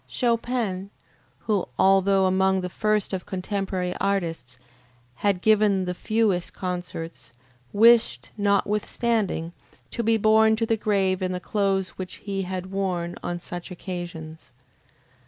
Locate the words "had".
5.17-5.43, 12.41-12.71